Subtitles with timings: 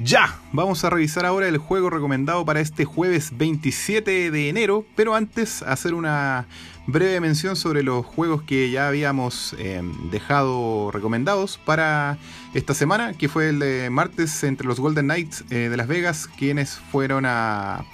[0.00, 5.16] Ya, vamos a revisar ahora el juego recomendado para este jueves 27 de enero, pero
[5.16, 6.46] antes hacer una
[6.86, 9.82] breve mención sobre los juegos que ya habíamos eh,
[10.12, 12.16] dejado recomendados para
[12.54, 16.28] esta semana, que fue el de martes entre los Golden Knights eh, de Las Vegas,
[16.38, 17.84] quienes fueron a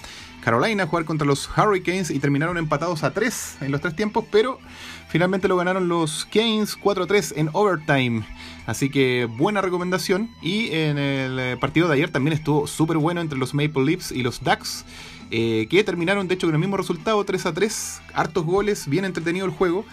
[0.45, 4.59] Carolina jugar contra los Hurricanes y terminaron empatados a 3 en los tres tiempos, pero
[5.07, 8.23] finalmente lo ganaron los Canes 4-3 en overtime.
[8.67, 10.29] Así que buena recomendación.
[10.43, 14.11] Y en el eh, partido de ayer también estuvo súper bueno entre los Maple Leafs
[14.11, 14.85] y los Ducks.
[15.31, 19.05] Eh, que terminaron de hecho con el mismo resultado 3 a 3, hartos goles, bien
[19.05, 19.85] entretenido el juego.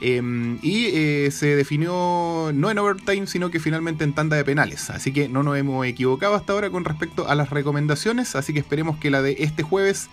[0.00, 4.90] Em, y eh, se definió no en overtime, sino que finalmente en tanda de penales.
[4.90, 8.36] Así que no nos hemos equivocado hasta ahora con respecto a las recomendaciones.
[8.36, 10.08] Así que esperemos que la de este jueves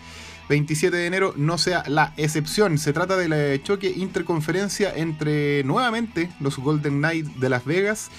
[0.50, 2.78] 27 de enero no sea la excepción.
[2.78, 8.12] Se trata del choque interconferencia entre nuevamente los Golden Knights de Las Vegas,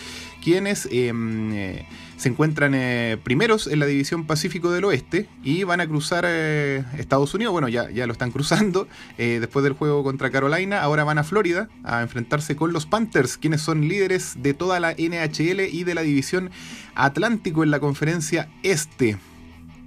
[0.42, 5.80] quienes em, eh, se encuentran eh, primeros en la división Pacífico del Oeste y van
[5.80, 7.52] a cruzar eh, Estados Unidos.
[7.52, 10.82] Bueno, ya, ya lo están cruzando después del juego contra Carolina.
[10.82, 14.92] Ahora van a Florida a enfrentarse con los Panthers, quienes son líderes de toda la
[14.92, 16.50] NHL y de la división
[16.94, 19.16] Atlántico en la conferencia Este.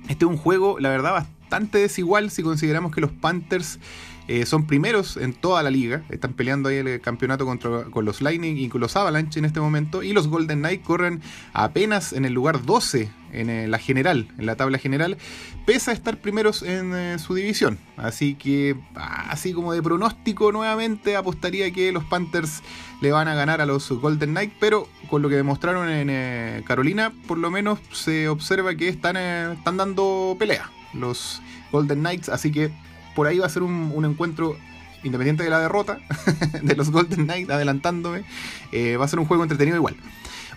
[0.08, 3.80] Este es un juego, la verdad, bastante bastante desigual si consideramos que los Panthers
[4.28, 6.04] eh, son primeros en toda la liga.
[6.10, 9.60] Están peleando ahí el campeonato contra, con los Lightning y con los Avalanche en este
[9.60, 10.04] momento.
[10.04, 11.22] Y los Golden Knights corren
[11.54, 15.18] apenas en el lugar 12 en eh, la general, en la tabla general,
[15.66, 17.80] pese a estar primeros en eh, su división.
[17.98, 22.62] Así que, así como de pronóstico, nuevamente apostaría que los Panthers
[23.02, 24.54] le van a ganar a los Golden Knights.
[24.60, 29.78] Pero con lo que demostraron en Carolina, por lo menos se observa que están, están
[29.78, 32.72] dando pelea los Golden Knights, así que
[33.16, 34.58] por ahí va a ser un, encuentro
[35.04, 36.00] independiente de la derrota
[36.62, 38.24] de los Golden Knights, adelantándome,
[38.72, 39.96] eh, va a ser un juego entretenido igual.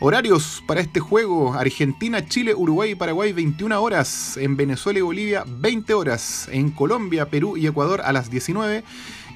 [0.01, 5.45] Horarios para este juego: Argentina, Chile, Uruguay y Paraguay 21 horas, en Venezuela y Bolivia
[5.47, 8.83] 20 horas, en Colombia, Perú y Ecuador a las 19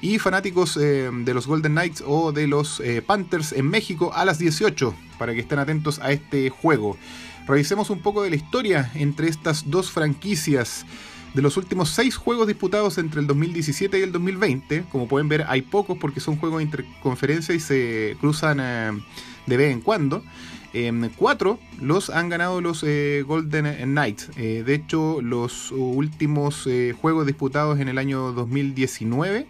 [0.01, 4.25] y fanáticos eh, de los Golden Knights o de los eh, Panthers en México a
[4.25, 6.97] las 18 para que estén atentos a este juego.
[7.47, 10.85] Revisemos un poco de la historia entre estas dos franquicias.
[11.33, 15.45] De los últimos seis juegos disputados entre el 2017 y el 2020, como pueden ver
[15.47, 18.91] hay pocos porque son juegos de interconferencia y se cruzan eh,
[19.45, 20.23] de vez en cuando.
[20.73, 24.35] Eh, cuatro los han ganado los eh, Golden Knights.
[24.35, 26.67] de hecho, los últimos
[27.01, 29.47] juegos disputados en el año 2019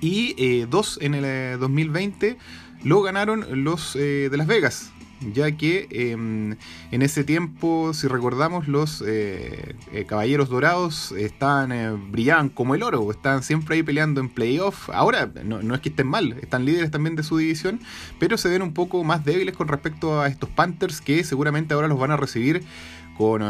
[0.00, 2.38] y dos en el 2020
[2.84, 6.56] lo ganaron los de Las Vegas ya que em,
[6.90, 12.82] en ese tiempo, si recordamos, los eh, eh, Caballeros Dorados estaban, eh, brillaban como el
[12.82, 14.90] oro, estaban siempre ahí peleando en playoff.
[14.90, 17.80] Ahora, no, es que estén mal, están líderes también de su división,
[18.18, 21.88] pero se ven un poco más débiles con respecto a estos Panthers que seguramente ahora
[21.88, 22.62] los van a recibir
[23.16, 23.42] con,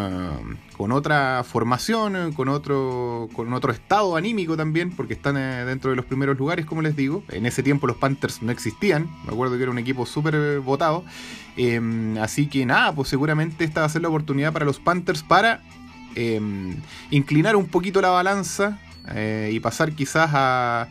[0.76, 6.04] con otra formación, con otro, con otro estado anímico también, porque están dentro de los
[6.04, 7.24] primeros lugares, como les digo.
[7.30, 11.04] En ese tiempo los Panthers no existían, me acuerdo que era un equipo súper votado.
[11.56, 15.22] Em, así que nada, pues seguramente esta va a ser la oportunidad para los Panthers
[15.22, 15.62] para
[16.14, 16.76] em,
[17.10, 18.78] inclinar un poquito la balanza
[19.14, 20.88] eh, y pasar quizás a,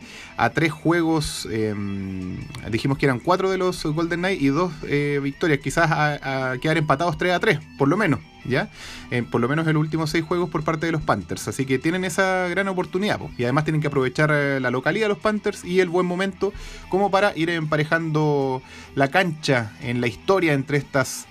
[0.54, 1.46] tres juegos.
[1.50, 2.38] Em,
[2.70, 6.78] dijimos que eran cuatro de los Golden Knights y dos eh, victorias, quizás a, quedar
[6.78, 8.70] empatados 3 a 3, por lo menos, ¿ya?
[9.10, 11.48] Eh, por lo menos en los últimos seis juegos por parte de los Panthers.
[11.48, 15.18] Así que tienen esa gran oportunidad, y además tienen que aprovechar la localidad de los
[15.18, 16.52] Panthers y el buen momento
[16.88, 18.62] como para ir emparejando
[18.94, 21.26] la cancha en la historia entre estas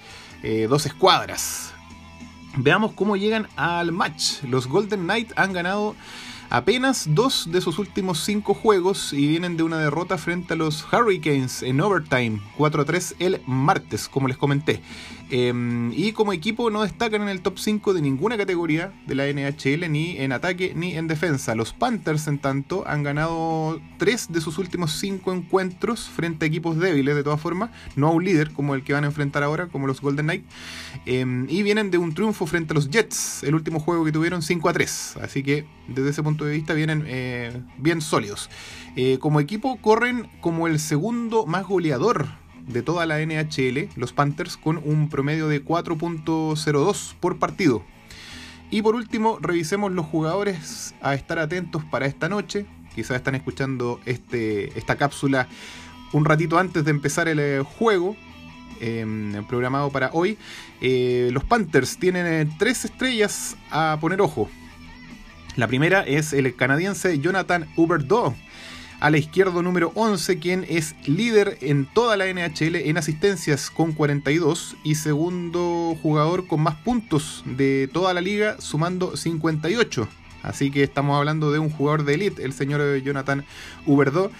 [0.69, 1.73] dos escuadras.
[2.57, 4.43] Veamos cómo llegan al match.
[4.43, 5.95] Los Golden Knights han ganado
[6.55, 10.85] apenas dos de sus últimos cinco juegos y vienen de una derrota frente a los
[10.89, 14.81] Hurricanes en overtime 4-3 el martes, como les comenté.
[15.31, 19.27] Em, y como equipo no destacan en el top 5 de ninguna categoría de la
[19.27, 21.55] NHL, ni en ataque ni en defensa.
[21.55, 26.77] Los Panthers, en tanto, han ganado 3 de sus últimos 5 encuentros frente a equipos
[26.77, 29.67] débiles, de todas formas, no a un líder como el que van a enfrentar ahora,
[29.67, 30.45] como los Golden Knights.
[31.07, 34.43] Em, y vienen de un triunfo frente a los Jets, el último juego que tuvieron
[34.43, 35.17] 5 a 3.
[35.21, 38.49] Así que desde ese punto de vista vienen eh, bien sólidos.
[38.95, 42.27] Eh, como equipo corren como el segundo más goleador
[42.67, 47.83] de toda la NHL, los Panthers, con un promedio de 4.02 por partido.
[48.71, 52.65] Y por último, revisemos los jugadores a estar atentos para esta noche.
[52.95, 55.47] Quizás están escuchando este, esta cápsula
[56.13, 58.15] un ratito antes de empezar el eh, juego.
[58.81, 60.37] Em, programado para hoy.
[60.81, 64.49] Los Panthers tienen tres estrellas a poner ojo.
[65.55, 68.35] La primera es el canadiense Jonathan Huberdeau,
[68.99, 73.93] A la izquierda número 11, quien es líder en toda la NHL en asistencias con
[73.93, 80.07] 42 y segundo jugador con más puntos de toda la liga sumando 58.
[80.47, 83.45] Así que estamos hablando de un jugador de elite, el señor Jonathan
[83.85, 84.31] Huberdeau,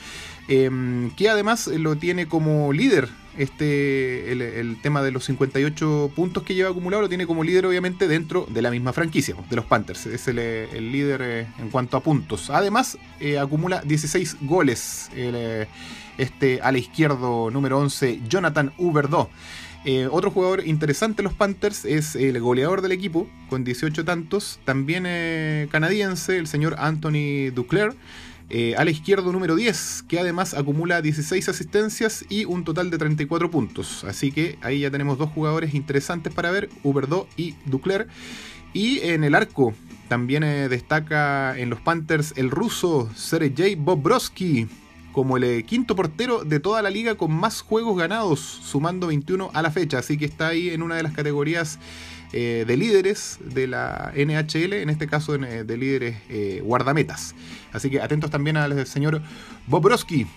[0.48, 6.54] em, que además lo tiene como líder este el, tema de los 58 puntos que
[6.54, 10.06] lleva acumulado lo tiene como líder obviamente dentro de la misma franquicia, de los Panthers.
[10.06, 10.38] Es el,
[10.92, 12.50] líder eh, en cuanto a puntos.
[12.50, 15.68] Además, eh, acumula 16 goles eh,
[16.18, 18.72] este a la izquierdo número 11, Jonathan
[19.86, 20.10] Huberdeau.
[20.12, 25.04] otro jugador interesante en los Panthers es el goleador del equipo, con 18 tantos, también
[25.70, 27.96] canadiense, el señor Anthony Duclair.
[28.50, 33.00] Eh, a la izquierda número 10, que además acumula 16 asistencias y un total de
[33.00, 34.04] 34 puntos.
[34.04, 38.08] Así que ahí ya tenemos dos jugadores interesantes para ver, Huberdo y Ducler.
[38.72, 39.74] Y en el arco
[40.10, 44.68] también eh, destaca en los Panthers el ruso Sergei Bobrovsky
[45.16, 49.50] como el eh, quinto portero de toda la liga con más juegos ganados, sumando 21
[49.54, 50.00] a la fecha.
[50.00, 51.80] Así que está ahí en una de las categorías
[52.34, 56.18] eh, de líderes de la NHL, en este caso eh, de líderes
[56.64, 57.34] guardametas.
[57.72, 59.22] Así que atentos también al señor
[59.68, 60.28] Bobrovsky.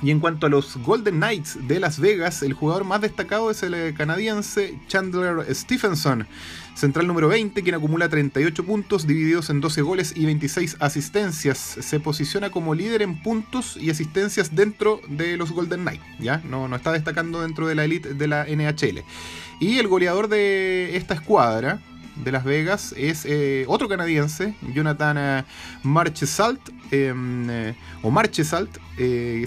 [0.00, 3.62] Y en cuanto a los Golden Knights de Las Vegas, el jugador más destacado es
[3.64, 6.26] el canadiense Chandler Stephenson,
[6.76, 11.58] central número 20, quien acumula 38 puntos divididos en 12 goles y 26 asistencias.
[11.58, 16.40] Se posiciona como líder en puntos y asistencias dentro de los Golden Knights, ¿ya?
[16.44, 19.02] No, no está destacando dentro de la elite de la NHL.
[19.58, 21.80] Y el goleador de esta escuadra
[22.24, 25.44] de Las Vegas es eh, otro canadiense, Jonathan eh,
[25.82, 26.60] Marchesalt,
[26.90, 28.78] em, eh, o Marchesalt,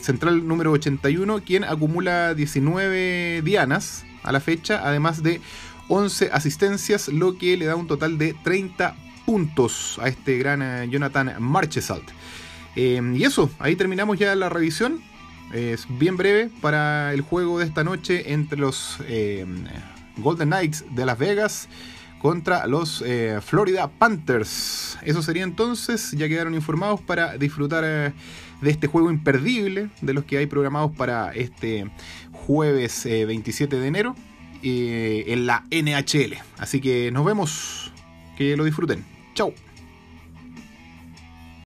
[0.01, 5.41] central número 81, quien acumula 19 dianas a la fecha, además de
[5.87, 8.95] 11 asistencias, lo que le da un total de 30
[9.25, 12.09] puntos a este gran Jonathan Marchesalt.
[12.75, 15.01] Em, y eso, ahí terminamos ya la revisión.
[15.53, 19.65] Es bien breve para el juego de esta noche entre los em,
[20.17, 21.67] Golden Knights de Las Vegas
[22.21, 24.99] contra los eh, Florida Panthers.
[25.01, 28.13] Eso sería entonces, ya quedaron informados para disfrutar eh,
[28.61, 31.89] de este juego imperdible, de los que hay programados para este
[32.31, 34.15] jueves 27 eh, de enero
[34.61, 36.35] en la NHL.
[36.59, 37.91] Así que nos vemos,
[38.37, 39.03] que lo disfruten.
[39.33, 39.51] Chao.